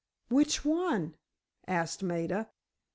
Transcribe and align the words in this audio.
"Which 0.29 0.65
one?" 0.65 1.13
asked 1.67 2.01
Maida. 2.01 2.49